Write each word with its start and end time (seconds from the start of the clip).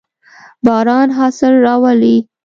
باران 0.65 1.09
حاصل 1.17 1.51
راولي. 1.63 2.17